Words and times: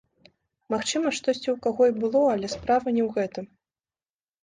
Магчыма, 0.73 1.07
штосьці 1.17 1.49
ў 1.53 1.55
каго 1.67 1.81
і 1.91 1.95
было, 2.01 2.25
але 2.33 2.53
справа 2.57 2.87
не 2.99 3.07
ў 3.07 3.15
гэтым. 3.21 3.45